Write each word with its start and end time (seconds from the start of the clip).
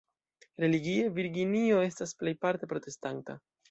Religie, 0.63 1.05
Virginio 1.19 1.85
estas 1.91 2.19
plejparte 2.25 2.75
protestanta. 2.77 3.43